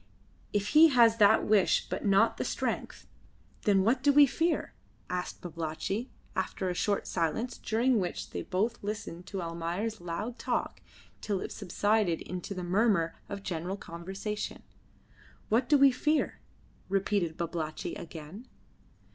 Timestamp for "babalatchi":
5.41-6.09, 17.37-17.93